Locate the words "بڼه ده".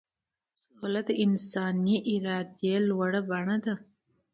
3.29-3.73